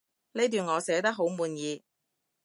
[0.31, 1.83] 呢段我寫得好滿意